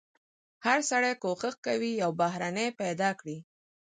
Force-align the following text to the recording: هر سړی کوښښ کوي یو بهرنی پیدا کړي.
هر 0.65 0.79
سړی 0.89 1.13
کوښښ 1.23 1.55
کوي 1.65 1.91
یو 2.03 2.09
بهرنی 2.21 2.67
پیدا 2.81 3.09
کړي. 3.19 3.37